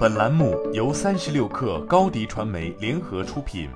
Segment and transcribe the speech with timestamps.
[0.00, 3.68] 本栏目由三十六氪高低传媒联合出品。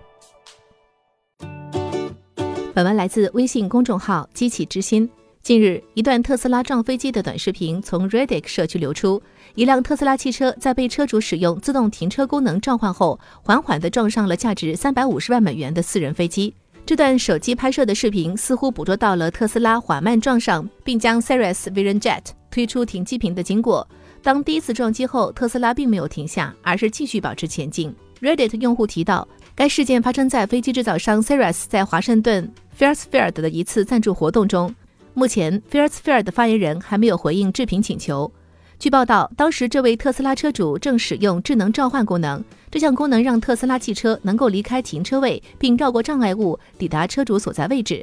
[2.73, 5.07] 本文来自微信公众号“机器之心”。
[5.45, 9.23] 近日，一段特斯拉撞飞机的短视频从 Reddit 社区流出。
[9.55, 16.55] 一辆特斯拉汽车在被车主使用自动停车功能召唤后，缓缓地撞上了价值三百五十万美元的私人飞机。
[16.87, 23.87] 这段手机拍摄的视频似乎捕捉到了特斯拉缓慢撞上，并将 Cirrus Vision Jet 推出停机坪的经过。
[24.25, 27.95] 当第一次撞击后，特斯拉并没有停下，而是继续保持前进。
[28.23, 34.75] Reddit 用户提到，该事件发生在飞机制造商 Cirrus 在华盛顿 f a i r s f i e l d 的一次赞助活动中。
[35.13, 38.33] 目前 f a i r s f i e l d 发言人还没有回应置评请求。
[38.79, 48.03] 据报道，当时这位特斯拉车主正使用智能召唤功能，这项功能让特斯拉汽车能够离开停车位，并绕过障碍物抵达车主所在位置。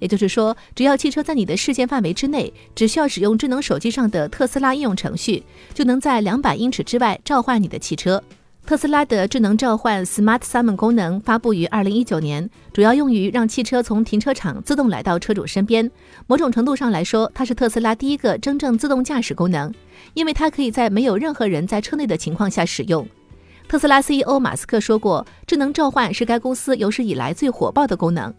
[0.00, 8.20] 也就是说，只要汽车在你的视线范围之内，只需要使用智能手机上的特斯拉应用程序，就能在两百英尺之外召唤你的汽车。
[8.66, 15.90] 特斯拉的智能召唤 Smart Summon 功能发布于二零一九年，主要用于让汽车从停车场自动来到车主身边。
[16.26, 19.72] 某种程度上来说，它是特斯拉第一个真正自动驾驶功能，
[20.14, 23.06] 因为它可以在没有任何人在车内的情况下使用。
[23.66, 28.32] 特斯拉 CEO 马斯克说过，智能召唤是该公司有史以来最火爆的功能。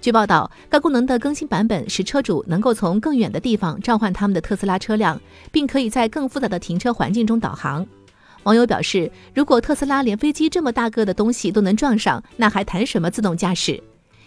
[0.00, 7.84] 据报道，该功能的更新版本使车主能够从更远的地方召唤他们的特斯拉车辆，并可以在更复杂的停车环境中导航。
[8.44, 13.82] 网友表示，如果特斯拉连飞机这么大个的东西都能撞上，那还谈什么自动驾驶？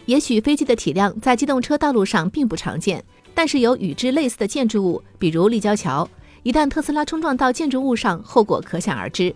[0.06, 3.02] 也许飞机的体量在机动车道路上并不常见，
[3.34, 6.10] 但是有与之类似的建筑物，比如立交桥，
[6.44, 9.34] 一旦特斯拉冲撞到建筑物上，后果可想而知。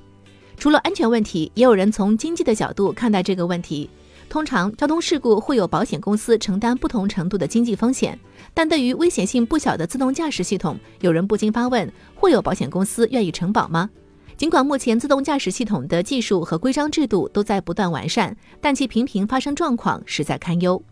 [0.57, 3.89] 除了安全问题，也有人从经济的角度看待这个问题。
[4.29, 8.19] 通常，交通事故会有保险公司承担不同程度的经济风险，
[8.53, 13.89] 但对于危险性不小的自动驾驶系统，有人不禁发问：会有保险公司愿意承保吗？
[14.35, 20.83] 尽管目前自动驾驶系统的技术和规章制度都在不断完善，但其频频发生状况实在堪忧。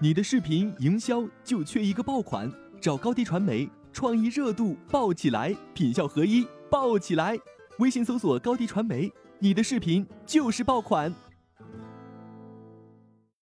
[0.00, 7.38] 你的视频营销就缺一个爆款，找高低传媒，创意热度爆起来，品效合一爆起来。
[7.78, 9.10] 微信搜索高低传媒。
[9.40, 11.14] 你的视频就是爆款。